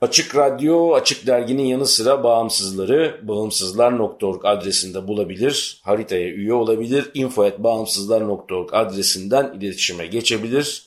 [0.00, 9.52] Açık Radyo, Açık Dergi'nin yanı sıra bağımsızları bağımsızlar.org adresinde bulabilir, haritaya üye olabilir, info.bağımsızlar.org adresinden
[9.60, 10.86] iletişime geçebilir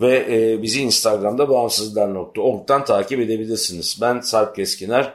[0.00, 3.98] ve e, bizi Instagram'da bağımsızlar.org'dan takip edebilirsiniz.
[4.00, 5.14] Ben Sarp Keskiner,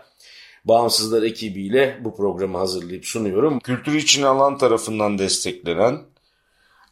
[0.66, 3.60] Bağımsızlar ekibiyle bu programı hazırlayıp sunuyorum.
[3.60, 6.02] Kültür için alan tarafından desteklenen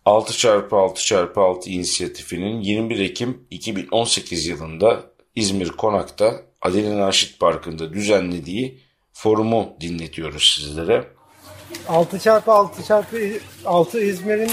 [0.05, 5.03] 6x6x6 inisiyatifinin 21 Ekim 2018 yılında
[5.37, 8.81] İzmir Konak'ta Adile Naşit Parkı'nda düzenlediği
[9.13, 11.03] forumu dinletiyoruz sizlere.
[11.87, 14.51] 6x6x6 İzmir'in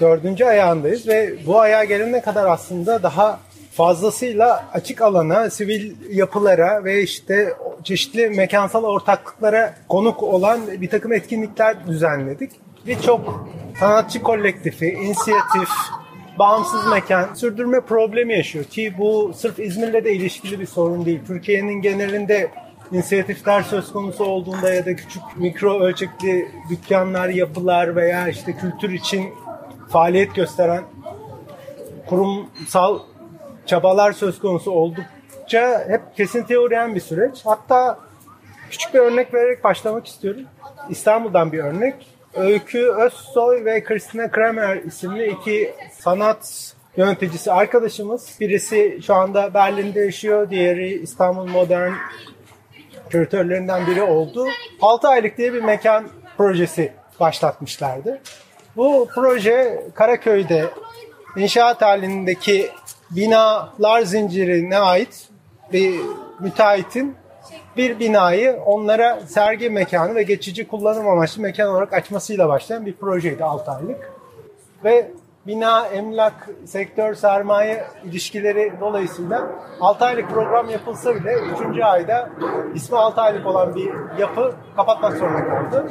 [0.00, 3.40] dördüncü ayağındayız ve bu ayağa gelene kadar aslında daha
[3.72, 11.86] fazlasıyla açık alana, sivil yapılara ve işte çeşitli mekansal ortaklıklara konuk olan bir takım etkinlikler
[11.86, 12.50] düzenledik.
[12.86, 13.50] Birçok
[13.80, 15.68] sanatçı kolektifi, inisiyatif,
[16.38, 21.20] bağımsız mekan sürdürme problemi yaşıyor ki bu sırf İzmir'le de ilişkili bir sorun değil.
[21.26, 22.50] Türkiye'nin genelinde
[22.92, 29.34] inisiyatifler söz konusu olduğunda ya da küçük mikro ölçekli dükkanlar, yapılar veya işte kültür için
[29.88, 30.82] faaliyet gösteren
[32.06, 32.98] kurumsal
[33.66, 37.40] çabalar söz konusu oldukça hep kesintiye uğrayan bir süreç.
[37.44, 37.98] Hatta
[38.70, 40.42] küçük bir örnek vererek başlamak istiyorum.
[40.90, 42.15] İstanbul'dan bir örnek.
[42.36, 48.36] Öykü Özsoy ve Christina Kramer isimli iki sanat yöneticisi arkadaşımız.
[48.40, 51.92] Birisi şu anda Berlin'de yaşıyor, diğeri İstanbul Modern
[53.10, 54.46] küratörlerinden biri oldu.
[54.82, 58.20] 6 aylık diye bir mekan projesi başlatmışlardı.
[58.76, 60.64] Bu proje Karaköy'de
[61.36, 62.70] inşaat halindeki
[63.10, 65.28] binalar zincirine ait
[65.72, 66.00] bir
[66.40, 67.16] müteahhitin
[67.76, 73.44] bir binayı onlara sergi mekanı ve geçici kullanım amaçlı mekan olarak açmasıyla başlayan bir projeydi
[73.44, 74.12] 6 aylık.
[74.84, 75.10] Ve
[75.46, 81.34] bina, emlak, sektör, sermaye ilişkileri dolayısıyla 6 aylık program yapılsa bile
[81.70, 81.80] 3.
[81.82, 82.30] ayda
[82.74, 85.86] ismi 6 aylık olan bir yapı kapatmak zorunda kaldı.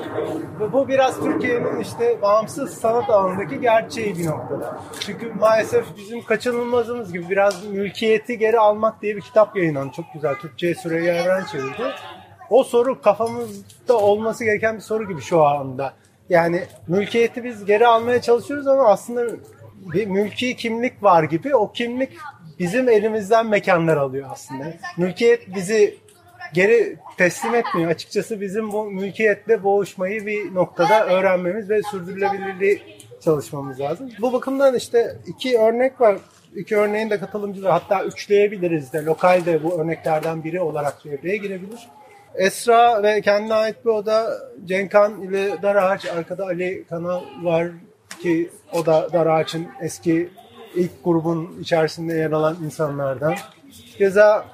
[0.60, 4.80] Ve bu biraz Türkiye'nin işte bağımsız sanat alanındaki gerçeği bir noktada.
[5.00, 9.94] Çünkü maalesef bizim kaçınılmazımız gibi biraz mülkiyeti geri almak diye bir kitap yayınlandı.
[9.96, 10.36] Çok güzel.
[10.36, 11.84] Türkçe'ye Süreyya Evren çevirdi.
[12.50, 15.94] O soru kafamızda olması gereken bir soru gibi şu anda.
[16.30, 19.26] Yani mülkiyeti biz geri almaya çalışıyoruz ama aslında
[19.94, 21.56] bir mülki kimlik var gibi.
[21.56, 22.10] O kimlik
[22.60, 24.74] bizim elimizden mekanlar alıyor aslında.
[24.98, 25.98] Mülkiyet bizi
[26.54, 27.92] geri teslim etmiyor.
[27.92, 32.82] Açıkçası bizim bu mülkiyetle boğuşmayı bir noktada öğrenmemiz ve sürdürülebilirliği
[33.24, 34.10] çalışmamız lazım.
[34.22, 36.18] Bu bakımdan işte iki örnek var.
[36.56, 39.06] İki örneğin de katılımcıları hatta üçleyebiliriz de.
[39.06, 41.88] Lokal de bu örneklerden biri olarak devreye girebilir.
[42.38, 44.28] Esra ve kendine ait bir oda
[44.66, 47.68] Cenkan ile Darağaç arkada Ali Kanal var
[48.22, 50.30] ki o da Darağaç'ın eski
[50.76, 53.36] ilk grubun içerisinde yer alan insanlardan.
[53.98, 54.46] Keza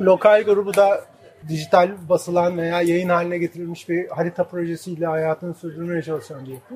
[0.00, 1.04] lokal grubu da
[1.48, 6.74] dijital basılan veya yayın haline getirilmiş bir harita projesiyle hayatını sürdürmeye çalışan bir yapı.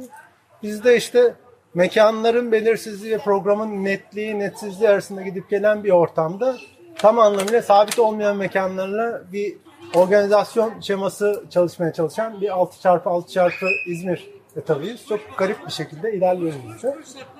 [0.62, 1.34] Bizde işte
[1.74, 6.56] mekanların belirsizliği ve programın netliği, netsizliği arasında gidip gelen bir ortamda
[6.96, 9.56] tam anlamıyla sabit olmayan mekanlarla bir
[9.94, 13.52] organizasyon şeması çalışmaya çalışan bir 6x6x
[13.86, 15.06] İzmir etabıyız.
[15.08, 16.96] Çok garip bir şekilde ilerliyoruz bize.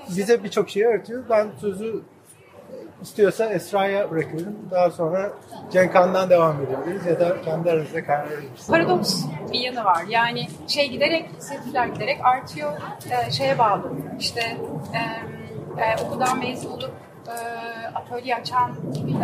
[0.09, 1.25] Bize birçok şeyi öğretiyor.
[1.31, 2.03] Ben sözü
[3.03, 4.57] istiyorsa Esra'ya bırakıyorum.
[4.71, 5.33] Daha sonra
[5.73, 8.69] Cenkan'dan devam edebiliriz ya da kendi aranızda karar verebilirsiniz.
[8.69, 10.05] Paradoks bir yanı var.
[10.09, 12.73] Yani şey giderek, setler giderek artıyor.
[13.11, 13.93] Ee, şeye bağlı.
[14.19, 14.41] İşte
[14.95, 15.01] e,
[15.83, 16.91] e, okuldan mezun olup
[17.29, 17.37] e,
[17.95, 18.71] atölye açan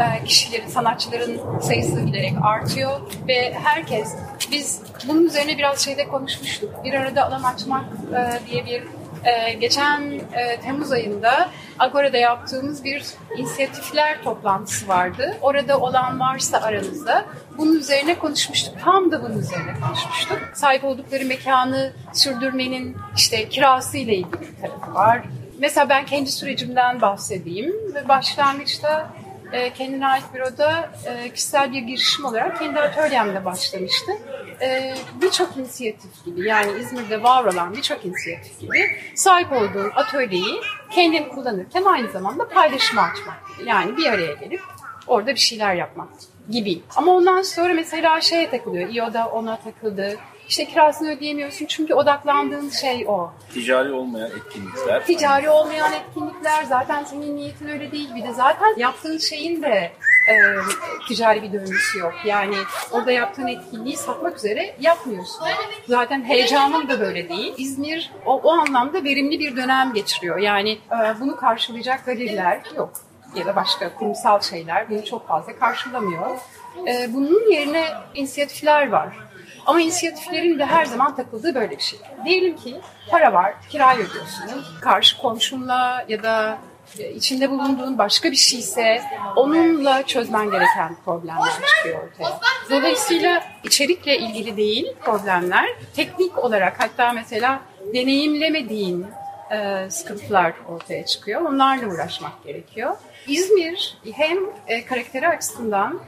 [0.01, 4.15] e, kişilerin, sanatçıların sayısı giderek artıyor ve herkes
[4.51, 6.85] biz bunun üzerine biraz şeyde konuşmuştuk.
[6.85, 8.83] Bir arada alan açmak e, diye bir
[9.25, 13.05] e, geçen e, Temmuz ayında Agora'da yaptığımız bir
[13.37, 15.37] inisiyatifler toplantısı vardı.
[15.43, 17.25] Orada olan varsa aranızda
[17.59, 18.75] bunun üzerine konuşmuştuk.
[18.85, 20.39] Tam da bunun üzerine konuşmuştuk.
[20.55, 25.23] Sahip oldukları mekanı sürdürmenin işte kirası ile ilgili bir tarafı var.
[25.61, 29.11] Mesela ben kendi sürecimden bahsedeyim ve başlangıçta
[29.53, 34.13] e, kendine ait büroda e, kişisel bir girişim olarak kendi atölyemde başlamıştı.
[34.61, 38.79] E, birçok inisiyatif gibi yani İzmir'de var olan birçok inisiyatif gibi
[39.15, 40.61] sahip olduğun atölyeyi
[40.91, 43.41] kendin kullanırken aynı zamanda paylaşıma açmak.
[43.67, 44.61] Yani bir araya gelip
[45.07, 46.09] orada bir şeyler yapmak
[46.51, 46.81] gibi.
[46.97, 48.89] Ama ondan sonra mesela şeye takılıyor.
[48.95, 50.17] İO'da ona takıldı.
[50.51, 53.33] İşte kirasını ödeyemiyorsun çünkü odaklandığın şey o.
[53.55, 55.07] Ticari olmayan etkinlikler.
[55.07, 58.15] Ticari olmayan etkinlikler zaten senin niyetin öyle değil.
[58.15, 59.93] Bir de zaten yaptığın şeyin de
[60.29, 60.35] e,
[61.09, 62.15] ticari bir döngüsü yok.
[62.25, 62.55] Yani
[62.91, 65.47] orada yaptığın etkinliği satmak üzere yapmıyorsun.
[65.89, 67.55] Zaten heyecanın da böyle değil.
[67.57, 70.39] İzmir o, o anlamda verimli bir dönem geçiriyor.
[70.39, 72.93] Yani e, bunu karşılayacak galeriler yok.
[73.35, 76.39] Ya da başka kurumsal şeyler bunu çok fazla karşılamıyor.
[76.89, 79.30] E, bunun yerine inisiyatifler var.
[79.67, 81.99] Ama inisiyatiflerin de her zaman takıldığı böyle bir şey.
[82.25, 82.81] Diyelim ki
[83.11, 84.65] para var, kirayı ödüyorsun.
[84.81, 86.59] Karşı komşunla ya da
[86.99, 89.03] e, içinde bulunduğun başka bir şeyse
[89.37, 92.41] onunla çözmen gereken problemler çıkıyor ortaya.
[92.71, 97.61] Dolayısıyla içerikle ilgili değil problemler, teknik olarak hatta mesela
[97.95, 99.07] deneyimlemediğin
[99.53, 101.41] e, sıkıntılar ortaya çıkıyor.
[101.41, 102.97] Onlarla uğraşmak gerekiyor.
[103.27, 106.01] İzmir hem e, karakteri açısından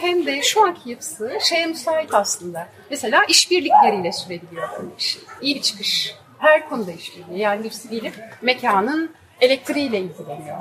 [0.00, 2.68] hem de şu anki yapısı şeye müsait aslında.
[2.90, 5.18] Mesela işbirlikleriyle sürebiliyor böyle bir.
[5.40, 6.14] İyi bir çıkış.
[6.38, 7.38] Her konuda işbirliği.
[7.38, 10.56] Yani birisi gelip mekanın elektriğiyle ilgileniyor.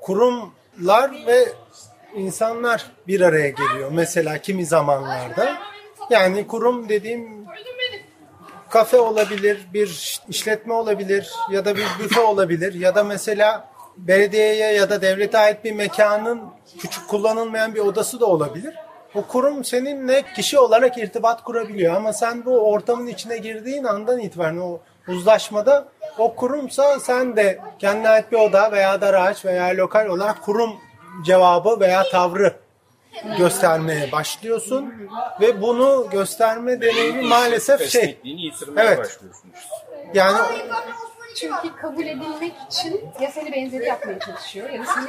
[0.00, 1.48] Kurumlar ve
[2.16, 3.90] insanlar bir araya geliyor.
[3.92, 5.58] Mesela kimi zamanlarda.
[6.10, 7.46] Yani kurum dediğim
[8.70, 14.90] kafe olabilir, bir işletme olabilir ya da bir büfe olabilir ya da mesela belediyeye ya
[14.90, 16.42] da devlete ait bir mekanın
[16.78, 18.74] küçük kullanılmayan bir odası da olabilir.
[19.14, 24.58] O kurum seninle kişi olarak irtibat kurabiliyor ama sen bu ortamın içine girdiğin andan itibaren
[24.58, 25.88] o uzlaşmada
[26.18, 30.70] o kurumsa sen de kendine ait bir oda veya da araç veya lokal olarak kurum
[31.26, 32.54] cevabı veya tavrı
[33.38, 34.94] göstermeye başlıyorsun
[35.40, 38.18] ve bunu gösterme deneyimi maalesef şey
[38.76, 38.98] Evet.
[38.98, 39.76] başlıyorsun işte.
[40.14, 40.38] yani
[41.36, 45.06] Çünkü kabul edilmek için ya seni benzeri yapmaya çalışıyor ya da seni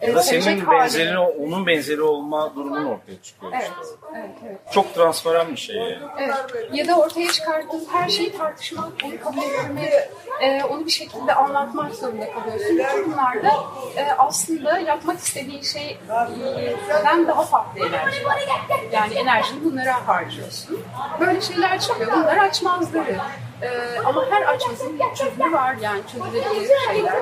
[0.00, 3.96] e, Ya da senin benzeri, onun benzeri olma durumun ortaya çıkıyor Evet, işte.
[4.16, 4.58] evet, evet.
[4.72, 5.98] Çok transparan bir şey yani.
[6.18, 6.34] Evet.
[6.72, 9.92] Ya da ortaya çıkarttığın her şeyi tartışmak, onu kabul etmek,
[10.40, 12.78] e, onu bir şekilde anlatmak zorunda kalıyorsun.
[12.78, 13.52] Bütün bunlarda
[13.96, 18.22] e, aslında yapmak istediğin şeyden daha farklı enerji.
[18.92, 20.80] Yani enerjini bunlara harcıyorsun.
[21.20, 22.12] Böyle şeyler çıkıyor.
[22.12, 23.16] Bunlar açmazları.
[23.62, 27.14] E, ama her açmasının bir çözümü var yani çözülebilir şeyler.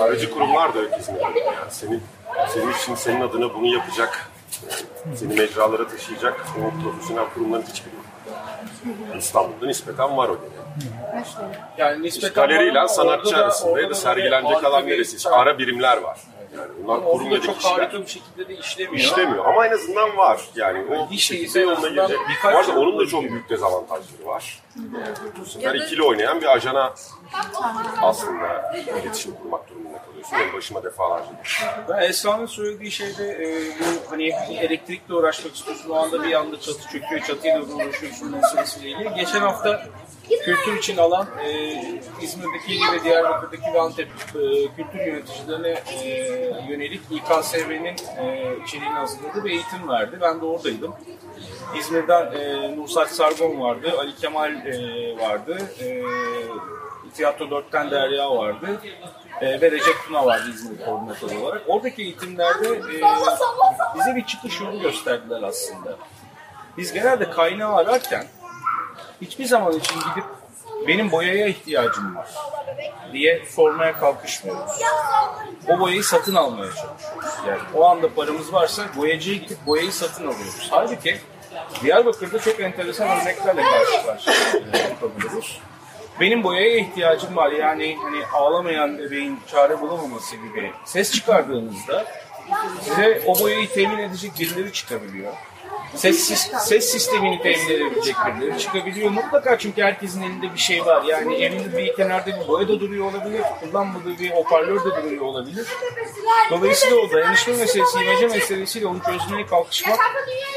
[0.00, 1.38] Aracı kurumlar da İzmir'de.
[1.38, 2.02] Yani senin,
[2.48, 4.30] senin için senin adına bunu yapacak,
[5.14, 8.04] seni mecralara taşıyacak o profesyonel kurumların hiçbiri yok.
[9.18, 11.24] İstanbul'da nispeten var o gene.
[11.78, 15.16] Yani İşte nispeten var galeriyle sanatçı arasında ya da sergilenecek alan neresi?
[15.16, 16.18] İşte ara birimler var.
[16.56, 17.72] Yani bunlar ya da çok kişiler.
[17.78, 18.94] harika bir şekilde de işlemiyor.
[19.04, 20.40] İşlemiyor ama en azından var.
[20.54, 22.18] Yani o bir Hiç değilse yoluna girecek.
[22.28, 24.62] arada yıl onun da çok büyük dezavantajları var.
[25.40, 26.94] Bu sefer ikili oynayan bir ajana
[28.02, 28.72] aslında
[29.02, 29.87] iletişim kurmak durumunda.
[30.32, 31.30] Benim başıma defalarca
[31.88, 36.88] Ben Esra'nın söylediği şeyde e, bu hani elektrikle uğraşmak istiyorsun o anda bir anda çatı
[36.92, 39.14] çöküyor çatıyla uğraşıyorsun meselesiyle ilgili.
[39.14, 39.86] Geçen hafta
[40.44, 41.72] kültür için alan e,
[42.22, 46.08] İzmir'deki ve Diyarbakır'daki ve Antep e, kültür yöneticilerine e,
[46.68, 50.18] yönelik İKSV'nin e, içeriğini hazırladığı bir eğitim verdi.
[50.20, 50.94] Ben de oradaydım.
[51.78, 56.02] İzmir'den e, Nusat Sargon vardı, Ali Kemal e, vardı, e,
[57.14, 58.80] Tiyatro 4'ten Derya vardı
[59.40, 61.62] e, ve Recep Tuna vardı İzmir koordinatörü olarak.
[61.66, 63.02] Oradaki eğitimlerde e,
[63.98, 65.96] bize bir çıkış yolu gösterdiler aslında.
[66.76, 68.26] Biz genelde kaynağı ararken
[69.20, 70.24] hiçbir zaman için gidip
[70.88, 72.28] benim boyaya ihtiyacım var
[73.12, 74.72] diye sormaya kalkışmıyoruz.
[75.68, 77.32] O boyayı satın almaya çalışıyoruz.
[77.48, 80.68] Yani o anda paramız varsa boyacıya gidip boyayı satın alıyoruz.
[80.70, 81.16] Halbuki
[81.82, 84.30] Diyarbakır'da çok enteresan örneklerle karşı.
[86.20, 87.52] Benim boyaya ihtiyacım var.
[87.52, 92.04] Yani hani ağlamayan bebeğin çare bulamaması gibi ses çıkardığınızda
[92.80, 95.32] size o boyayı temin edecek birileri çıkabiliyor.
[95.94, 99.10] Ses, ses sistemini temin edebilecek birileri çıkabiliyor.
[99.10, 101.04] Mutlaka çünkü herkesin elinde bir şey var.
[101.04, 103.42] Yani evinde bir kenarda bir boya da duruyor olabilir.
[103.60, 105.66] Kullanmadığı bir hoparlör de duruyor olabilir.
[106.50, 109.98] Dolayısıyla o dayanışma meselesi, imece meselesiyle onu çözmeye kalkışmak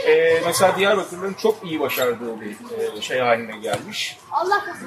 [0.08, 2.52] e, mesela Diyarbakır'ın çok iyi başardığı bir
[2.98, 4.18] e, şey haline gelmiş.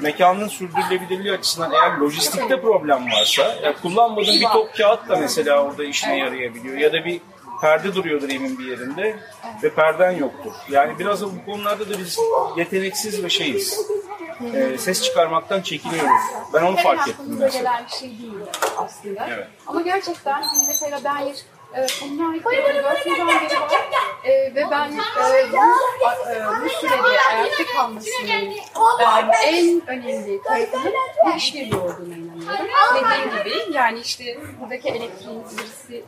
[0.01, 5.85] Mekanın sürdürülebilirliği açısından eğer lojistikte problem varsa, ya kullanmadığın bir top kağıt da mesela orada
[5.85, 6.77] işine yarayabiliyor.
[6.77, 7.21] Ya da bir
[7.65, 9.17] perde duruyordur evin bir yerinde
[9.63, 10.53] ve perden yoktur.
[10.71, 12.19] Yani biraz da bu konularda da biz
[12.57, 13.87] yeteneksiz ve şeyiz.
[14.55, 16.23] E, ses çıkarmaktan çekiniyoruz.
[16.55, 17.85] Ben onu fark ettim mesela.
[17.87, 18.33] bir şey değil
[18.79, 19.27] aslında.
[19.31, 19.47] Evet.
[19.67, 21.17] Ama gerçekten hani mesela ben
[21.77, 23.85] 4 yıldan beri var
[24.25, 25.57] E, ve ben e, bu,
[26.31, 28.29] e, bu sürede ayakta kalmasının
[29.01, 30.93] e, en önemli tarafının
[31.27, 32.67] bu işbirliği olduğuna inanıyorum.
[32.95, 36.05] Dediğim gibi yani işte buradaki elektriğimiz birisi bir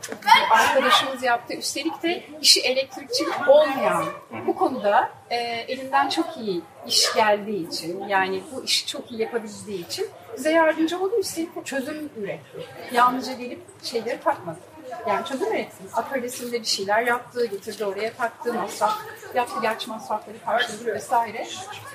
[0.51, 1.53] arkadaşımız yaptı.
[1.53, 4.05] Üstelik de işi elektrikçi olmayan
[4.47, 5.35] bu konuda e,
[5.67, 10.07] elinden çok iyi iş geldiği için yani bu işi çok iyi yapabildiği için
[10.37, 11.13] bize yardımcı oldu.
[11.19, 12.67] Üstelik de çözüm üretti.
[12.91, 14.59] Yalnızca gelip şeyleri takmadı.
[15.07, 15.89] Yani çözüm üretsin.
[15.93, 18.97] Atölyesinde bir şeyler yaptı, getirdi oraya taktı, masraf
[19.35, 21.47] yaptı, gerçi masrafları karşıladı vesaire.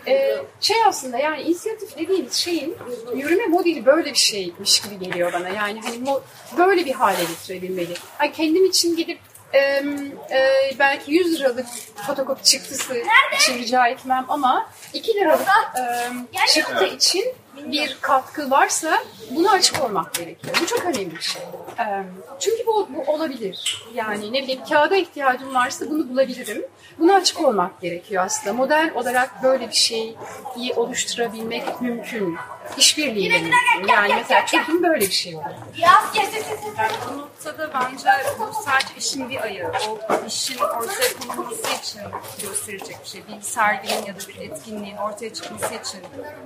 [0.07, 2.77] Ee, şey aslında yani inisiyatif dediğimiz şeyin
[3.15, 5.49] yürüme modeli böyle bir şeymiş gibi geliyor bana.
[5.49, 6.05] Yani hani
[6.59, 7.95] böyle bir hale getirebilmeli.
[8.21, 9.19] Yani kendim için gidip
[9.53, 11.67] e, e, belki 100 liralık
[12.07, 13.03] fotokopi çıktısı
[13.41, 18.99] için rica etmem ama 2 liralık e, çıktı için bir katkı varsa
[19.31, 20.57] buna açık olmak gerekiyor.
[20.62, 21.42] Bu çok önemli bir şey.
[22.40, 23.87] Çünkü bu, bu olabilir.
[23.95, 26.64] Yani ne bileyim kağıda ihtiyacım varsa bunu bulabilirim.
[26.99, 28.54] Buna açık olmak gerekiyor aslında.
[28.54, 30.16] Model olarak böyle bir şeyi
[30.76, 32.37] oluşturabilmek mümkün.
[32.76, 33.88] İşbirliğiyle mümkün.
[33.88, 35.57] Yani mesela çekim böyle bir şey olabilir.
[35.76, 39.73] Yani bu noktada bence bu sadece işin bir ayağı.
[39.88, 42.00] O işin ortaya konulması için
[42.43, 43.23] gösterecek bir şey.
[43.29, 46.00] Bir serginin ya da bir etkinliğin ortaya çıkması için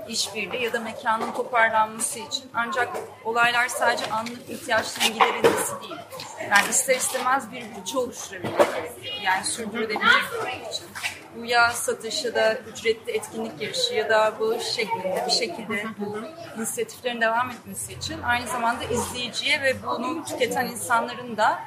[0.08, 2.44] işbirliği ya da mekanın toparlanması için.
[2.54, 2.88] Ancak
[3.24, 6.00] olaylar sadece anlık ihtiyaçların giderilmesi değil.
[6.50, 9.14] Yani ister istemez bir bütçe oluşturabilmek gerekiyor.
[9.22, 10.86] Yani sürdürülebilecek bir için.
[11.36, 16.18] Bu ya satış ya da ücretli etkinlik girişi ya da bağış şeklinde bir şekilde bu
[16.58, 21.58] inisiyatiflerin devam etmesi için aynı zamanda izleyiciye ve bunu tüketen insanların da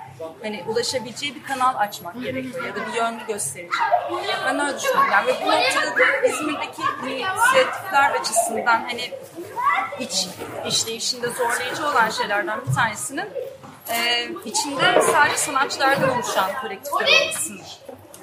[0.41, 3.73] hani ulaşabileceği bir kanal açmak gerekiyor ya da bir yön gösterici.
[4.45, 5.11] Ben öyle düşünüyorum.
[5.11, 9.11] Yani ve bu noktada da İzmir'deki inisiyatifler açısından hani
[9.99, 10.27] iç
[10.67, 13.29] işleyişinde zorlayıcı olan şeylerden bir tanesinin
[13.89, 17.79] e, içinde sadece sanatçılardan oluşan kolektifler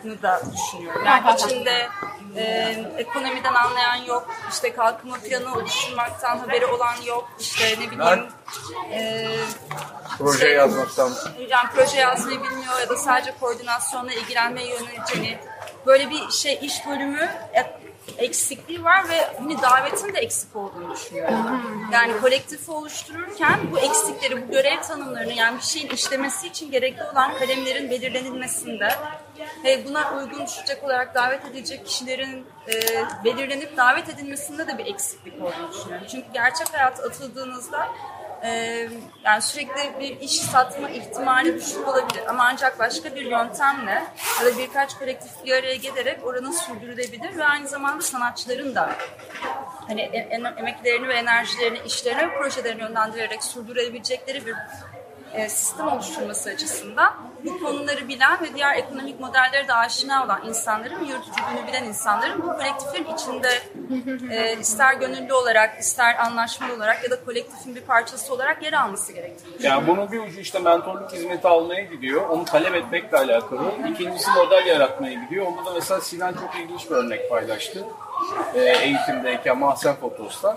[0.07, 1.03] olmasını da düşünüyorum.
[1.07, 1.89] Yani içinde
[2.37, 2.43] e,
[2.97, 8.27] ekonomiden anlayan yok, işte kalkınma planı oluşturmaktan haberi olan yok, işte ne bileyim
[8.93, 9.29] e,
[10.19, 11.13] Proje yazmaktan.
[11.49, 15.39] yani proje yazmayı bilmiyor ya da sadece koordinasyonla ilgilenmeye yönelik hani
[15.87, 17.29] böyle bir şey iş bölümü
[18.19, 21.63] eksikliği var ve hani davetin de eksik olduğunu düşünüyorum.
[21.93, 27.39] Yani kolektifi oluştururken bu eksikleri, bu görev tanımlarını yani bir şeyin işlemesi için gerekli olan
[27.39, 28.89] kalemlerin belirlenilmesinde
[29.64, 32.75] ve buna uygun düşecek olarak davet edilecek kişilerin e,
[33.25, 36.07] belirlenip davet edilmesinde de bir eksiklik olduğunu düşünüyorum.
[36.11, 37.88] Çünkü gerçek hayata atıldığınızda
[38.43, 38.49] e,
[39.25, 44.02] yani sürekli bir iş satma ihtimali düşük olabilir ama ancak başka bir yöntemle
[44.40, 48.90] ya da birkaç kolektif bir araya gelerek oranın sürdürülebilir ve aynı zamanda sanatçıların da
[49.88, 54.55] hani em- emeklerini ve enerjilerini işlerine ve projelerini yönlendirerek sürdürebilecekleri bir
[55.37, 57.14] e, sistem oluşturması açısından
[57.45, 62.47] bu konuları bilen ve diğer ekonomik modellere de aşina olan insanların, yürütücülüğünü bilen insanların bu
[62.47, 63.49] kolektifin içinde
[64.35, 69.12] e, ister gönüllü olarak, ister anlaşmalı olarak ya da kolektifin bir parçası olarak yer alması
[69.12, 72.28] gerektiğini Yani bunun bir ucu işte mentorluk hizmeti almaya gidiyor.
[72.28, 73.62] Onu talep etmekle alakalı.
[73.90, 75.47] İkincisi model yaratmaya gidiyor.
[75.47, 77.85] Onda da mesela Sinan çok ilginç bir örnek paylaştı.
[78.55, 80.57] Ee, eğitimdeyken Mahsen Fotos'ta.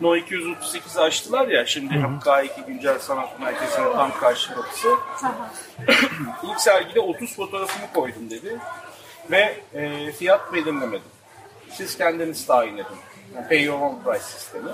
[0.00, 4.88] No 238 açtılar ya şimdi K2 Güncel Sanat Merkezi'nin tam karşı kapısı.
[6.42, 8.58] İlk sergide 30 fotoğrafımı koydum dedi.
[9.30, 11.08] Ve e, fiyat belirlemedim.
[11.70, 12.96] Siz kendiniz tayin edin.
[13.34, 14.70] Yani pay your own price sistemi.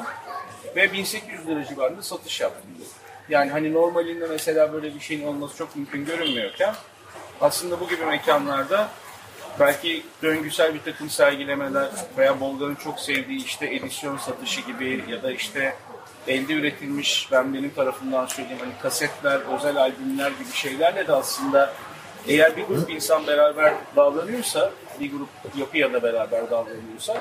[0.77, 2.89] Ve 1800 lira civarında satış yaptım dedi.
[3.29, 6.75] Yani hani normalinde mesela böyle bir şeyin olması çok mümkün görünmüyorken
[7.41, 8.89] aslında bu gibi mekanlarda
[9.61, 15.33] belki döngüsel bir takım sergilemeler veya Bolga'nın çok sevdiği işte edisyon satışı gibi ya da
[15.33, 15.75] işte
[16.29, 21.75] elde üretilmiş ben benim tarafından söyleyeyim hani kasetler, özel albümler gibi şeylerle de aslında
[22.29, 24.71] eğer bir grup insan beraber davranıyorsa,
[25.01, 27.17] bir grup yapıya da beraber davranıyorsa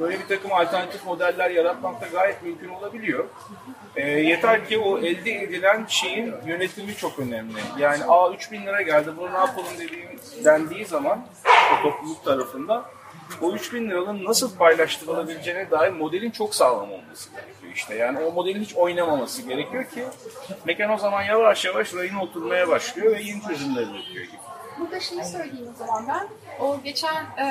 [0.00, 3.24] böyle bir takım alternatif modeller yaratmak da gayet mümkün olabiliyor.
[3.96, 7.58] E, yeter ki o elde edilen şeyin yönetimi çok önemli.
[7.78, 10.08] Yani a 3000 lira geldi bunu ne yapalım dediğim
[10.44, 11.26] dendiği zaman
[11.72, 12.84] o topluluk tarafından
[13.40, 17.94] o 3000 liranın nasıl paylaştırılabileceğine dair modelin çok sağlam olması gerekiyor işte.
[17.94, 20.04] Yani o modelin hiç oynamaması gerekiyor ki
[20.64, 24.38] mekan o zaman yavaş yavaş rayına oturmaya başlıyor ve yeni çözümler üretiyor gibi.
[24.78, 26.28] Burada şeyi söyleyeyim o zaman ben.
[26.64, 27.44] O geçen e,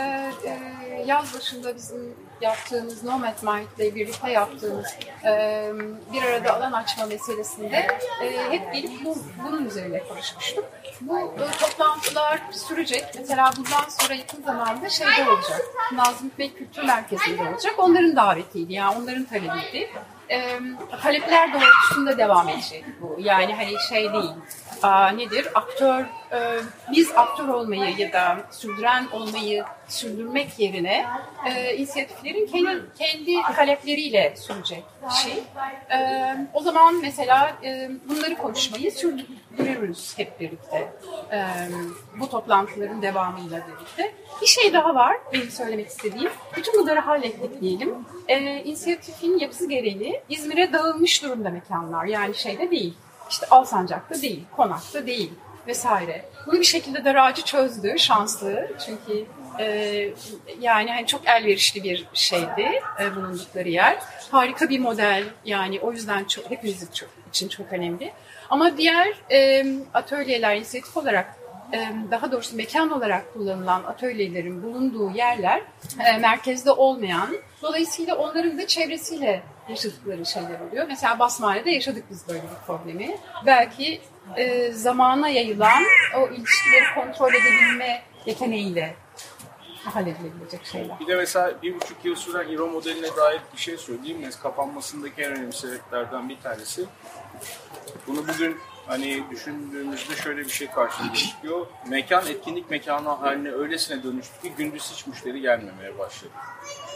[0.45, 5.71] e, yaz başında bizim yaptığımız Nomad Mind ile birlikte yaptığımız e,
[6.13, 7.87] bir arada alan açma meselesinde
[8.23, 10.65] e, hep gelip bu, bunun üzerine konuşmuştuk.
[11.01, 13.05] Bu e, toplantılar sürecek.
[13.19, 15.61] Mesela bundan sonra yakın zamanda şeyde olacak.
[15.93, 17.73] Nazım Hikmet Kültür Merkezi'nde olacak.
[17.77, 19.89] Onların davetiydi yani onların talebiydi.
[20.29, 20.59] E,
[21.01, 23.15] talepler doğrultusunda devam edecek bu.
[23.19, 24.31] Yani hani şey değil.
[24.83, 25.47] Aa, nedir?
[25.55, 26.59] Aktör, e,
[26.91, 31.05] biz aktör olmayı ya da sürdüren olmayı sürdürmek yerine
[31.45, 34.83] e, inisiyatiflerin kendi, kendi talepleriyle sürecek
[35.23, 35.43] şey.
[35.97, 40.93] E, o zaman mesela e, bunları konuşmayı sürdürürüz hep birlikte.
[41.31, 41.39] E,
[42.19, 44.13] bu toplantıların devamıyla birlikte.
[44.41, 46.31] Bir şey daha var benim söylemek istediğim.
[46.57, 47.95] Bütün bunları hallettik diyelim.
[48.27, 52.05] E, inisiyatifin yapısı gereği İzmir'e dağılmış durumda mekanlar.
[52.05, 52.93] Yani şeyde değil
[53.29, 55.31] işte Alsancak'ta değil, Konak'ta değil
[55.67, 56.25] vesaire.
[56.47, 58.71] Bunu bir şekilde Daracı çözdü, şanslı.
[58.85, 59.25] Çünkü
[59.59, 59.65] e,
[60.59, 63.97] yani hani çok elverişli bir şeydi e, bulundukları yer.
[64.31, 66.83] Harika bir model yani o yüzden çok, hepimiz
[67.29, 68.13] için çok önemli.
[68.49, 71.35] Ama diğer e, atölyeler inisiyatif olarak
[72.11, 75.61] daha doğrusu mekan olarak kullanılan atölyelerin bulunduğu yerler
[76.05, 80.85] e, merkezde olmayan, dolayısıyla onların da çevresiyle yaşadıkları şeyler oluyor.
[80.87, 83.17] Mesela Basmane'de yaşadık biz böyle bir problemi.
[83.45, 84.01] Belki
[84.37, 85.83] e, zamana yayılan
[86.17, 88.95] o ilişkileri kontrol edebilme yeteneğiyle
[89.83, 90.99] halledilebilecek şeyler.
[90.99, 94.17] Bir de mesela bir buçuk yıl süren İRO modeline dair bir şey söyleyeyim.
[94.21, 96.85] Mesela kapanmasındaki en önemli sebeplerden bir tanesi.
[98.07, 98.57] Bunu bugün
[98.87, 101.67] hani düşündüğümüzde şöyle bir şey karşımıza çıkıyor.
[101.87, 106.31] Mekan etkinlik mekanı haline öylesine dönüştü ki gündüz hiç müşteri gelmemeye başladı.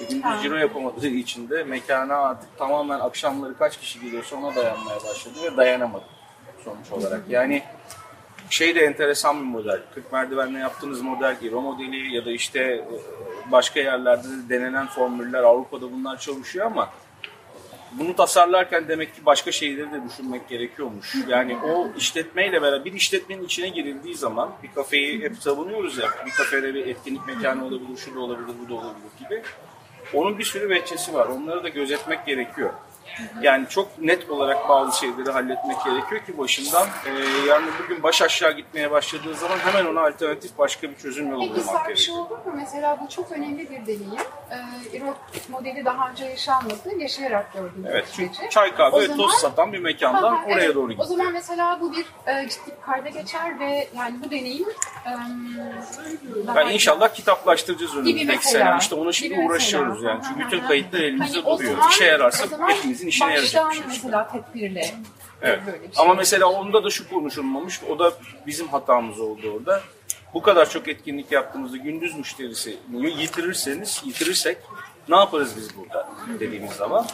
[0.02, 4.98] E, gündüz ciro yapamadığı için de mekana artık tamamen akşamları kaç kişi geliyorsa ona dayanmaya
[4.98, 6.06] başladı ve dayanamadı
[6.64, 7.22] sonuç olarak.
[7.30, 7.64] Yani
[8.50, 9.82] şey de enteresan bir model.
[9.96, 12.88] 40 merdivenle yaptığınız model, İRO modeli ya da işte e,
[13.52, 16.90] başka yerlerde de denenen formüller Avrupa'da bunlar çalışıyor ama
[17.92, 21.16] bunu tasarlarken demek ki başka şeyleri de düşünmek gerekiyormuş.
[21.28, 26.08] Yani o işletmeyle beraber bir işletmenin içine girildiği zaman bir kafeyi hep savunuyoruz ya.
[26.26, 29.42] Bir kafede bir etkinlik mekanı olabilir, şu da olabilir, bu da olabilir gibi.
[30.14, 31.28] Onun bir sürü veçesi var.
[31.28, 32.74] Onları da gözetmek gerekiyor.
[33.42, 37.10] Yani çok net olarak bazı şeyleri halletmek gerekiyor ki başından e,
[37.50, 41.52] yani bugün baş aşağı gitmeye başladığı zaman hemen ona alternatif başka bir çözüm yolu Peki
[41.54, 41.98] bulmak Sarp gerekiyor.
[42.06, 42.54] şey olur mu?
[42.56, 44.22] Mesela bu çok önemli bir deneyim.
[44.94, 45.16] İRO
[45.50, 46.76] modeli daha önce yaşanmadı.
[47.00, 48.50] Yaşayarak gördüğümüz Evet çünkü süreci.
[48.54, 50.76] çay kahve O ve zaman- tost satan bir mekandan Ha, ha, oraya evet.
[50.76, 51.08] doğru O gidiyor.
[51.08, 54.66] zaman mesela bu bir e, ciddi kayda geçer ve yani bu deneyim
[55.06, 55.10] e,
[56.56, 58.76] Yani inşallah kitaplaştıracağız Gibi önümüzdeki sene.
[58.80, 59.50] İşte ona şimdi mesela.
[59.50, 60.22] uğraşıyoruz yani.
[60.28, 61.78] Çünkü bütün kayıtlar elimizde Hani o duruyor.
[61.92, 63.84] İşe yararsa o hepimizin işine yarayacak bir şey.
[63.88, 64.96] Mesela tedbirle
[65.42, 65.60] Evet.
[65.66, 66.04] böyle bir şey.
[66.06, 67.82] Ama mesela onda da şu konuşulmamış.
[67.90, 68.14] O da
[68.48, 69.82] bizim hatamız oldu orada.
[70.34, 74.58] Bu kadar çok etkinlik yaptığımızda gündüz müşterisi yitirirseniz, yitirirsek
[75.10, 77.08] ne yaparız biz burada dediğimiz zaman.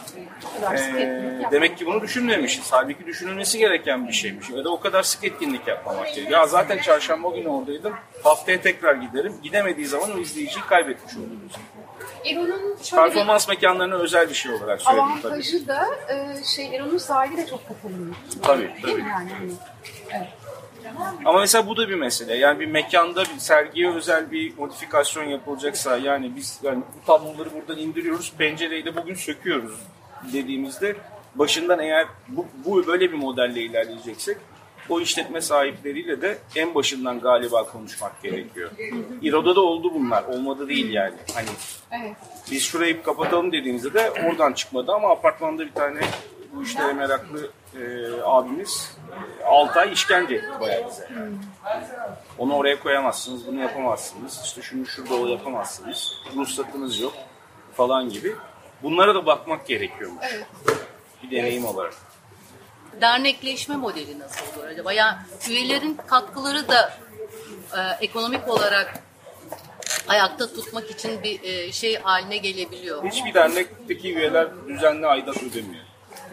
[0.74, 2.68] Ee, demek ki bunu düşünmemişiz.
[2.70, 4.50] Halbuki düşünülmesi gereken bir şeymiş.
[4.50, 6.40] Ya da o kadar sık etkinlik yapmamak gerekiyor.
[6.40, 7.94] Ya zaten çarşamba günü oradaydım.
[8.24, 9.34] Haftaya tekrar giderim.
[9.42, 11.52] Gidemediği zaman o izleyiciyi kaybetmiş oluruz.
[12.24, 15.28] Ero'nun şöyle bir Performans mekanlarına özel bir şey olarak söyledim tabii.
[15.28, 18.14] avantajı da e, şey Ero'nun sahibi de çok katılımlı.
[18.42, 19.00] Tabii, tabii.
[19.00, 19.30] yani?
[20.10, 20.28] Evet.
[21.24, 22.34] Ama mesela bu da bir mesele.
[22.34, 27.78] Yani bir mekanda bir sergiye özel bir modifikasyon yapılacaksa yani biz yani bu tabloları buradan
[27.78, 29.80] indiriyoruz, pencereyi de bugün söküyoruz
[30.32, 30.96] dediğimizde
[31.34, 34.36] başından eğer bu, bu böyle bir modelle ilerleyeceksek
[34.88, 38.70] o işletme sahipleriyle de en başından galiba konuşmak gerekiyor.
[39.22, 40.24] İro'da da oldu bunlar.
[40.24, 41.14] Olmadı değil yani.
[41.34, 41.48] Hani
[41.90, 42.16] evet.
[42.50, 46.00] biz şurayı kapatalım dediğimizde de oradan çıkmadı ama apartmanda bir tane
[46.52, 47.82] bu işlere meraklı e,
[48.24, 48.98] abimiz
[49.40, 51.08] e, 6 ay işkence etti bayağı bize.
[52.38, 57.12] Onu oraya koyamazsınız, bunu yapamazsınız, işte şunu şurada o yapamazsınız, ruhsatınız yok
[57.74, 58.34] falan gibi.
[58.82, 60.26] Bunlara da bakmak gerekiyormuş.
[61.22, 61.94] Bir deneyim olarak.
[63.00, 64.92] Dernekleşme modeli nasıl olur acaba?
[64.92, 65.16] Yani
[65.48, 66.92] üyelerin katkıları da
[67.76, 69.02] e, ekonomik olarak
[70.08, 73.04] ayakta tutmak için bir e, şey haline gelebiliyor.
[73.04, 75.84] Hiçbir dernekteki üyeler düzenli aidat ödemiyor.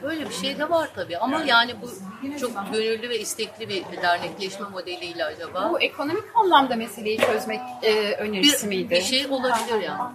[0.03, 1.89] Böyle bir şey de var tabii ama yani bu
[2.39, 8.63] çok gönüllü ve istekli bir dernekleşme modeliyle acaba Bu ekonomik anlamda meseleyi çözmek e, önerisi
[8.63, 8.89] bir, miydi?
[8.89, 10.11] bir şey olabilir yani.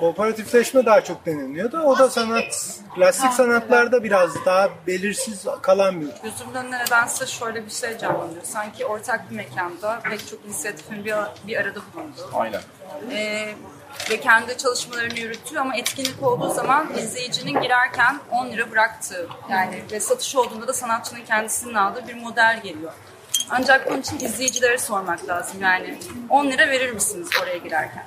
[0.00, 1.78] Kooperatifleşme daha çok deniliyordu.
[1.78, 7.70] O da sanat, klasik sanatlarda biraz daha belirsiz kalan bir Gözümün önüne nedense şöyle bir
[7.70, 8.42] şey canlanıyor.
[8.42, 11.14] Sanki ortak bir mekanda pek çok inisiyatifin bir,
[11.46, 12.30] bir arada bulunduğu.
[12.34, 12.60] Aynen.
[13.10, 13.54] Ee,
[14.10, 20.00] ve kendi çalışmalarını yürütüyor ama etkinlik olduğu zaman izleyicinin girerken 10 lira bıraktığı yani ve
[20.00, 22.92] satış olduğunda da sanatçının kendisinin aldığı bir model geliyor.
[23.50, 28.04] Ancak bunun için izleyicilere sormak lazım yani 10 lira verir misiniz oraya girerken?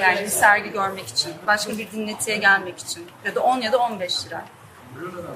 [0.00, 3.78] Yani bir sergi görmek için, başka bir dinletiye gelmek için ya da 10 ya da
[3.78, 4.44] 15 lira.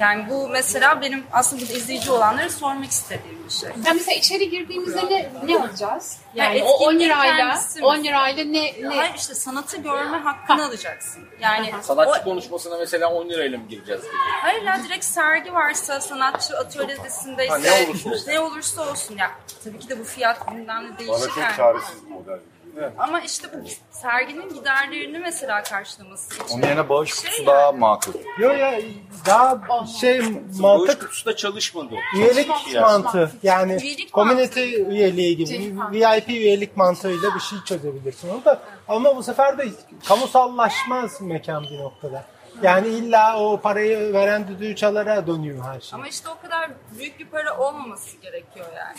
[0.01, 3.68] Yani bu mesela benim aslında burada izleyici olanlara sormak istediğim bir şey.
[3.71, 6.18] Yani mesela içeri girdiğimizde ne, ne alacağız?
[6.35, 7.87] Yani Yani o 10 etkinliğin lirayla kendisi mi?
[7.87, 11.25] 10 lirayla ne ne Hayır işte sanatı görme hakkını alacaksın.
[11.40, 14.03] Yani Sanatçı o- konuşmasına mesela 10 lirayla mı gireceğiz?
[14.03, 14.12] gibi?
[14.42, 18.31] Hayır ya direkt sergi varsa sanatçı atölyesindeyse Ha, ne olursa olsun.
[18.33, 19.31] ne olursa olsun ya
[19.64, 21.57] tabii ki de bu fiyat ne değişir Bana çok yani.
[21.57, 22.38] çaresiz bir model.
[22.99, 23.57] Ama işte bu
[23.91, 26.55] serginin giderlerini mesela karşılaması için.
[26.59, 27.47] Onun yerine bağış Şey kutusu yani.
[27.47, 28.13] daha makul.
[28.39, 28.81] Yo ya
[29.27, 29.59] daha
[30.01, 31.95] şey Bağış mantık kutusu da çalışmadı.
[32.17, 32.81] üyelik Çalışmadı.
[32.81, 34.91] mantığı yani Üyelik community mantığı.
[34.93, 39.65] üyeliği gibi VIP üyelik mantığıyla bir şey çözebilirsin onu da ama bu sefer de
[40.09, 42.25] kamusallaşmaz mekan bir noktada.
[42.62, 45.96] Yani illa o parayı veren düdüğü çalara dönüyor her şey.
[45.96, 48.96] Ama işte o kadar büyük bir para olmaması gerekiyor yani.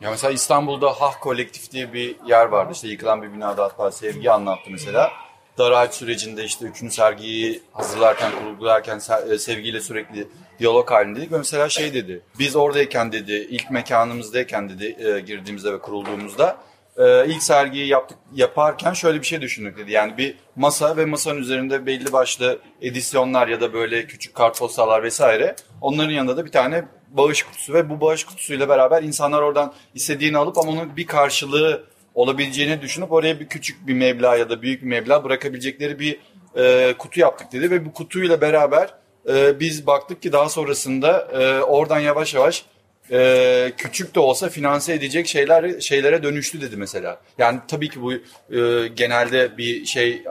[0.00, 2.72] Ya mesela İstanbul'da Hah Kolektif diye bir yer vardı.
[2.72, 5.10] İşte yıkılan bir binada hatta Sevgi anlattı mesela.
[5.58, 11.32] Daralç sürecinde işte üçüncü sergiyi hazırlarken, kurgularken e, Sevgi'yle sürekli diyalog halindeydik.
[11.32, 16.56] Ve mesela şey dedi, biz oradayken dedi, ilk mekanımızdayken dedi, e, girdiğimizde ve kurulduğumuzda
[16.98, 19.92] e, ilk sergiyi yaptık yaparken şöyle bir şey düşündük dedi.
[19.92, 25.56] Yani bir masa ve masanın üzerinde belli başlı edisyonlar ya da böyle küçük kartpostallar vesaire.
[25.80, 30.38] Onların yanında da bir tane bağış kutusu ve bu bağış kutusuyla beraber insanlar oradan istediğini
[30.38, 34.82] alıp ama onun bir karşılığı olabileceğini düşünüp oraya bir küçük bir meblağ ya da büyük
[34.82, 36.20] bir meblağ bırakabilecekleri bir
[36.56, 38.94] e, kutu yaptık dedi ve bu kutuyla beraber
[39.28, 42.64] e, biz baktık ki daha sonrasında e, oradan yavaş yavaş
[43.12, 47.20] e, küçük de olsa finanse edecek şeyler şeylere dönüştü dedi mesela.
[47.38, 50.22] Yani tabii ki bu e, genelde bir şey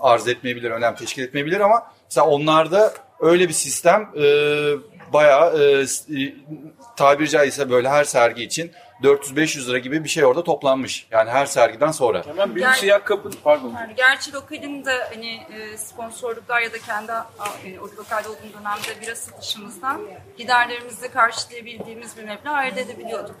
[0.00, 4.24] arz etmeyebilir, önem teşkil etmeyebilir ama mesela onlarda öyle bir sistem e,
[5.12, 5.86] bayağı e,
[6.96, 8.70] tabiri caizse böyle her sergi için
[9.02, 11.06] 400-500 lira gibi bir şey orada toplanmış.
[11.10, 12.26] Yani her sergiden sonra.
[12.26, 13.74] Hemen büyük Yani- siyah kapı, pardon.
[13.80, 19.00] Yani gerçi lokalin de hani e, sponsorluklar ya da kendi yani o lokalde olduğum dönemde
[19.06, 20.00] bira satışımızdan
[20.38, 23.36] giderlerimizi karşılayabildiğimiz bir meblağ elde edebiliyorduk.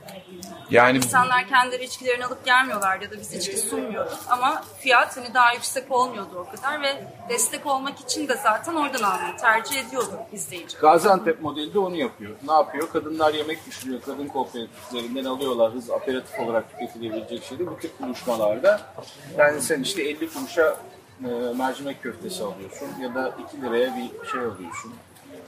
[0.70, 5.52] Yani İnsanlar kendileri içkilerini alıp gelmiyorlardı ya da biz içki sunmuyorduk ama fiyat hani daha
[5.52, 10.76] yüksek olmuyordu o kadar ve destek olmak için de zaten oradan almayı tercih ediyordu izleyici.
[10.78, 12.36] Gaziantep modeli de onu yapıyor.
[12.48, 12.90] Ne yapıyor?
[12.92, 14.00] Kadınlar yemek pişiriyor.
[14.02, 17.66] Kadın kooperatiflerinden alıyorlar hız aperatif olarak tüketilebilecek şeyleri.
[17.66, 18.80] Bu tip buluşmalarda
[19.38, 20.76] yani sen işte 50 kuruşa
[21.24, 24.92] e, mercimek köftesi alıyorsun ya da 2 liraya bir şey alıyorsun.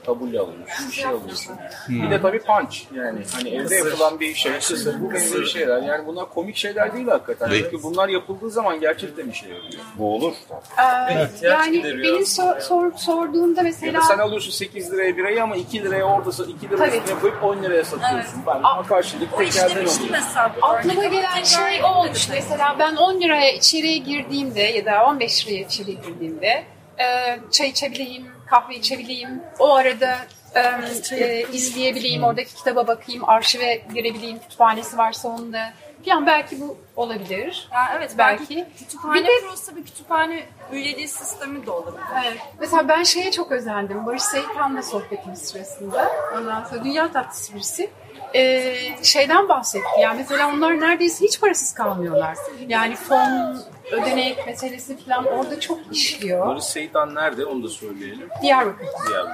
[0.05, 1.55] Tabule alıyorsun, bir şey alıyorsun.
[1.89, 5.81] Bir de tabii punch yani hani evde yapılan bir şey, kısır, bu benzeri şeyler.
[5.81, 7.51] Yani bunlar komik şeyler değil hakikaten.
[7.51, 7.63] Değil.
[7.71, 9.83] Çünkü bunlar yapıldığı zaman gerçekten işe yarıyor.
[9.97, 10.33] bu olur.
[10.79, 15.55] Ee, yani benim so- sor- sorduğumda Ya mesela da sen alıyorsun 8 liraya birayı ama
[15.55, 18.41] 2 liraya orada 2 lira üstüne koyup 10 liraya satıyorsun.
[18.47, 20.19] Ben ama karşılık işlemişti oluyor.
[20.61, 22.29] aklıma gelen şey o olmuş.
[22.29, 26.63] Mesela ben 10 liraya içeriye girdiğimde ya da 15 liraya içeriye girdiğimde
[26.99, 27.05] e,
[27.51, 29.41] çay içebileyim, kahve içebileyim.
[29.59, 30.17] O arada
[30.55, 35.73] e, e, izleyebileyim, oradaki kitaba bakayım, arşive girebileyim, kütüphanesi varsa onda.
[36.05, 37.67] Yani belki bu olabilir.
[37.73, 38.73] Yani evet belki, Belki.
[38.77, 42.03] kütüphane Bir de- kurulsa bir kütüphane üyeliği sistemi de olabilir.
[42.25, 42.37] Evet.
[42.59, 44.05] Mesela ben şeye çok özendim.
[44.05, 46.11] Barış Seyithan'la sohbetimiz sırasında.
[46.37, 47.89] Ondan sonra dünya tatlısı birisi.
[48.35, 49.85] Ee, şeyden bahsetti.
[49.99, 52.37] Yani mesela onlar neredeyse hiç parasız kalmıyorlar.
[52.67, 53.57] Yani fon,
[53.91, 56.47] ödenek meselesi falan orada çok işliyor.
[56.47, 58.29] Barış Seydan nerede onu da söyleyelim.
[58.41, 58.87] Diyarbakır.
[59.07, 59.25] Diğer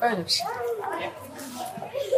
[0.00, 0.46] Öyle bir şey.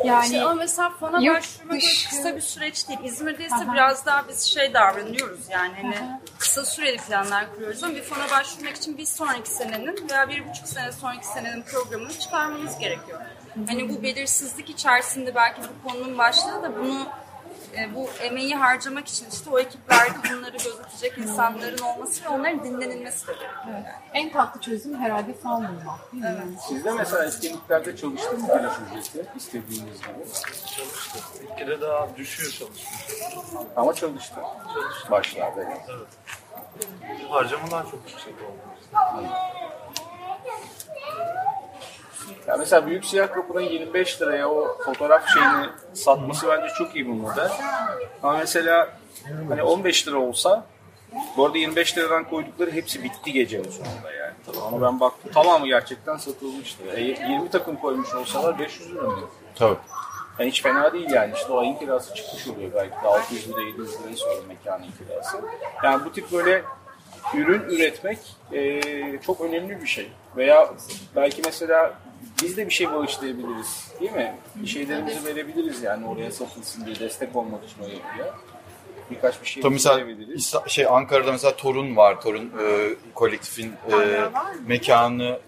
[0.04, 2.98] Yani İşte ama mesela fona yurt başvurmak dışı- kısa bir süreç değil.
[3.04, 3.74] İzmir'de ise Aha.
[3.74, 5.96] biraz daha biz şey davranıyoruz yani hani
[6.38, 10.68] kısa süreli planlar kuruyoruz ama bir fona başvurmak için bir sonraki senenin veya bir buçuk
[10.68, 13.20] sene sonraki senenin programını çıkarmanız gerekiyor.
[13.68, 17.06] Hani bu belirsizlik içerisinde belki bu konunun başlığı da bunu
[17.78, 23.26] e, bu emeği harcamak için işte o ekiplerde bunları gözetecek insanların olması ve onların dinlenilmesi
[23.26, 23.66] de gerekiyor.
[23.66, 23.86] yani.
[24.14, 26.12] en tatlı çözüm herhalde fon bulmak.
[26.12, 26.56] mi?
[26.68, 28.72] Siz de mesela etkinliklerde çalıştınız mı beleş
[29.06, 30.24] ücreti istediğiniz gibi?
[31.50, 33.18] Bir kere daha düşüyor çalışmış.
[33.76, 34.40] Ama çalıştı.
[35.10, 35.78] Başlarda yani.
[37.30, 39.28] Harcamalar çok yüksek oldu.
[42.46, 47.50] Ya mesela Büyük Siyah Kapı'nın 25 liraya o fotoğraf şeyini satması bence çok iyi model.
[48.22, 48.88] Ama mesela
[49.48, 50.64] hani 15 lira olsa
[51.36, 54.32] Bu arada 25 liradan koydukları hepsi bitti gecenin sonunda yani.
[54.66, 56.82] Ama ben baktım tamamı gerçekten satılmıştı.
[56.96, 59.18] E, 20 takım koymuş olsalar 500 lira mı?
[59.54, 59.76] Tabii.
[60.38, 61.32] Yani hiç fena değil yani.
[61.34, 65.40] İşte o ayın kirası çıkmış oluyor belki de 600 lira 700 lirayı sonra mekanın kirası.
[65.84, 66.62] Yani bu tip böyle
[67.34, 68.18] ürün üretmek
[68.52, 68.80] e,
[69.26, 70.12] çok önemli bir şey.
[70.36, 70.70] Veya
[71.16, 71.94] belki mesela
[72.42, 74.34] biz de bir şey bağışlayabiliriz değil mi?
[74.54, 78.34] Bir şeylerimizi verebiliriz yani oraya satılsın diye destek olmak için o yapıya.
[79.10, 80.40] Birkaç bir şey Tabii mesela verebiliriz.
[80.46, 82.20] İsta- şey Ankara'da mesela Torun var.
[82.20, 84.20] Torun e, kolektifin e,
[84.66, 85.38] mekanı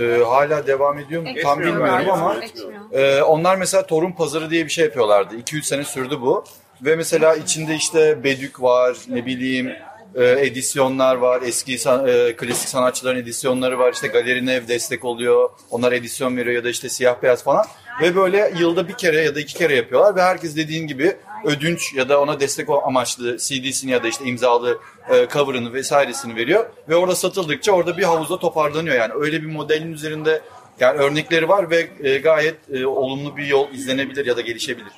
[0.00, 1.28] e, hala devam ediyor mu?
[1.42, 2.92] Tam Etmiyor bilmiyorum galiba, ama etmiyor.
[2.92, 5.36] e, onlar mesela Torun Pazarı diye bir şey yapıyorlardı.
[5.36, 6.44] 2-3 sene sürdü bu.
[6.82, 9.72] Ve mesela içinde işte Bedük var, ne bileyim
[10.14, 13.92] e, edisyonlar var, eski san- e, klasik sanatçıların edisyonları var.
[13.92, 17.64] İşte Galerine Ev destek oluyor, onlar edisyon veriyor ya da işte siyah beyaz falan.
[18.02, 21.94] Ve böyle yılda bir kere ya da iki kere yapıyorlar ve herkes dediğin gibi ödünç
[21.94, 24.78] ya da ona destek amaçlı CD'sini ya da işte imzalı
[25.10, 26.66] e, cover'ını vesairesini veriyor.
[26.88, 29.12] Ve orada satıldıkça orada bir havuzda toparlanıyor yani.
[29.16, 30.42] Öyle bir modelin üzerinde
[30.80, 34.92] yani örnekleri var ve e, gayet e, olumlu bir yol izlenebilir ya da gelişebilir.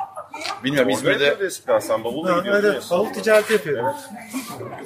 [0.64, 2.98] Bilmiyorum İzmir'de İzmir'de eskiden sen bavulla Ha, gidiyordun evet, ya.
[2.98, 3.86] bavul ticareti yapıyorum.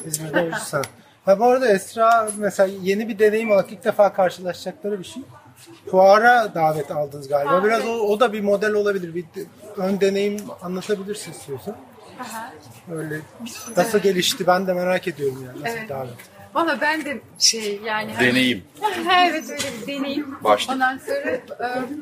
[0.07, 0.83] İzmir'de 3 sene.
[1.25, 5.23] Ha bu arada Esra mesela yeni bir deneyim olarak ilk defa karşılaşacakları bir şey.
[5.91, 7.65] Fuara davet aldınız galiba.
[7.65, 9.15] Biraz o, o da bir model olabilir.
[9.15, 11.77] Bir de- ön deneyim anlatabilirsin istiyorsan.
[12.93, 13.21] Öyle
[13.77, 15.89] nasıl gelişti ben de merak ediyorum yani nasıl Evet.
[15.89, 16.15] davet.
[16.55, 18.15] Valla ben de şey yani...
[18.15, 18.65] hani- deneyim.
[19.21, 20.37] evet öyle bir deneyim.
[20.45, 20.75] Başlık.
[20.75, 21.43] Ondan sonra e,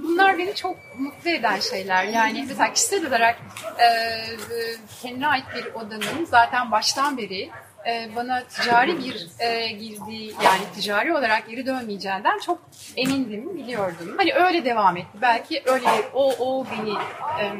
[0.02, 2.04] bunlar beni çok mutlu eden şeyler.
[2.04, 3.38] Yani mesela kişisel olarak
[3.78, 4.36] e, e,
[5.02, 7.50] kendine ait bir odanın zaten baştan beri
[7.86, 12.58] e, bana ticari bir e, girdiği yani ticari olarak geri dönmeyeceğinden çok
[12.96, 14.14] emindim, biliyordum.
[14.16, 15.18] Hani öyle devam etti.
[15.22, 16.92] Belki öyle o, o beni
[17.40, 17.52] e,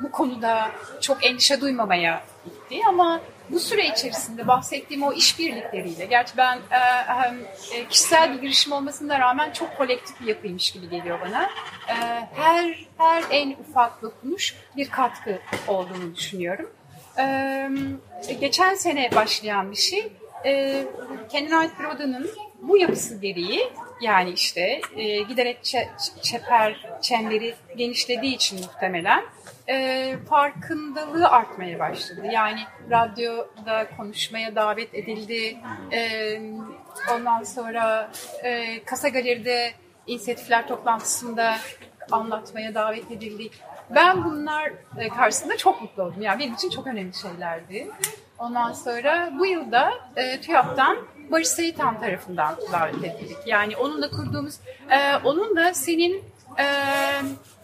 [0.00, 6.58] bu konuda çok endişe duymamaya itti ama bu süre içerisinde bahsettiğim o işbirlikleriyle, gerçi ben
[6.70, 6.78] e,
[7.76, 11.42] e, kişisel bir girişim olmasına rağmen çok kolektif bir yapıymış gibi geliyor bana.
[11.88, 11.94] E,
[12.34, 16.70] her her en ufak dokunuş bir katkı olduğunu düşünüyorum.
[18.40, 20.12] Geçen sene başlayan bir şey,
[21.28, 21.84] kendine ait bir
[22.62, 23.68] bu yapısı gereği
[24.00, 29.24] yani işte e, giderek çe- çeper çemberi genişlediği için muhtemelen
[29.68, 32.20] e, farkındalığı artmaya başladı.
[32.32, 35.56] Yani radyoda konuşmaya davet edildi.
[35.92, 36.40] E,
[37.14, 38.10] ondan sonra
[38.42, 39.72] e, Kasa Galeri'de
[40.06, 41.56] inisiyatifler toplantısında
[42.10, 43.52] anlatmaya davet edildik.
[43.90, 46.22] Ben bunlar e, karşısında çok mutlu oldum.
[46.22, 47.88] Yani benim için çok önemli şeylerdi.
[48.38, 50.96] Ondan sonra bu yılda e, TÜYAP'tan
[51.30, 53.36] Barış Seyitan tarafından davet edildik.
[53.46, 54.54] Yani onunla kurduğumuz,
[54.90, 56.24] e, onun da senin
[56.58, 56.66] e,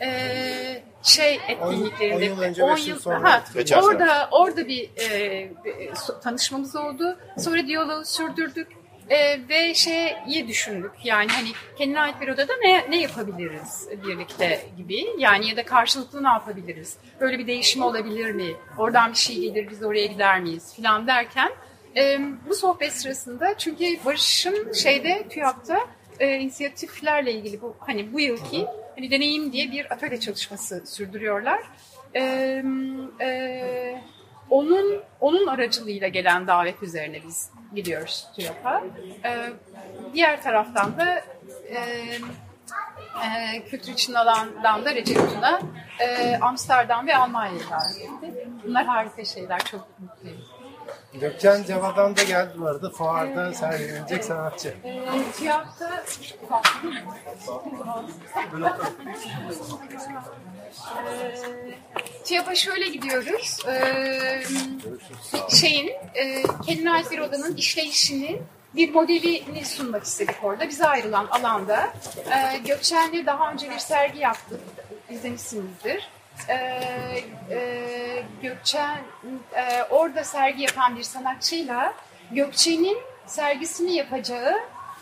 [0.06, 3.32] e, şey etkinliklerinde on yıl önce, 10 beş yıl yıl sonra.
[3.32, 3.42] ha,
[3.82, 5.90] orada orada bir e, bir
[6.22, 7.18] tanışmamız oldu.
[7.38, 8.68] Sonra diyaloğu sürdürdük.
[9.10, 10.90] E, ve şeyi düşündük.
[11.04, 15.06] Yani hani kendine ait bir odada ne, ne yapabiliriz birlikte gibi.
[15.18, 16.96] Yani ya da karşılıklı ne yapabiliriz?
[17.20, 18.54] Böyle bir değişim olabilir mi?
[18.78, 21.50] Oradan bir şey gelir biz oraya gider miyiz filan derken
[21.96, 25.78] e, bu sohbet sırasında çünkü Barış'ın şeyde TÜYAP'ta
[26.20, 31.60] e, inisiyatiflerle ilgili bu hani bu yılki hani deneyim diye bir atölye çalışması sürdürüyorlar.
[32.14, 32.22] E,
[33.20, 34.02] e,
[34.50, 38.82] onun onun aracılığıyla gelen davet üzerine biz gidiyoruz TÜYAP'a.
[39.24, 39.52] E,
[40.14, 41.22] diğer taraftan da
[41.68, 41.78] e,
[43.24, 45.60] e, kültür için alandan da Recep Tuna
[46.00, 48.48] e, Amsterdam ve Almanya'ya davet etti.
[48.64, 50.38] Bunlar harika şeyler, çok mutluyum.
[51.14, 52.90] Gökçen Ceva'dan da geldi bu arada.
[52.90, 54.74] Fuarda sergilenecek sanatçı.
[55.38, 56.04] TÜYAP'ta
[61.06, 61.34] Ee,
[62.24, 63.58] TİAP'a şöyle gidiyoruz.
[63.68, 64.42] Ee,
[65.60, 68.42] şeyin, e, kendine ait bir odanın işleyişini
[68.76, 70.68] bir modelini sunmak istedik orada.
[70.68, 71.92] Bize ayrılan alanda.
[72.30, 74.60] Ee, Gökçen'le daha önce bir sergi yaptık.
[75.10, 76.08] İzlemişsinizdir.
[76.48, 76.54] Ee,
[77.50, 78.98] e, Gökçen
[79.54, 81.94] e, orada sergi yapan bir sanatçıyla
[82.30, 84.60] Gökçen'in sergisini yapacağı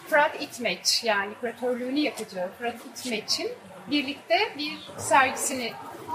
[0.09, 3.53] Fırat İtmeç yani kuratörlüğünü yapacağı Fırat İtmeç'in
[3.91, 5.73] birlikte bir sergisini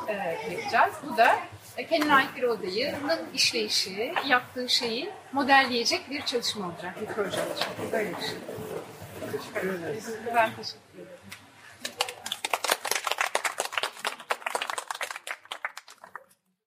[0.07, 0.13] e,
[0.51, 0.93] yapacağız.
[1.09, 1.39] Bu da
[1.77, 7.69] e, kendine ait bir odayının işleyişi, yaptığı şeyi modelleyecek bir çalışma olacak, bir proje olacak.
[7.91, 8.37] Böyle bir şey.
[9.31, 10.09] Teşekkür ederiz.
[10.35, 11.12] Ben teşekkür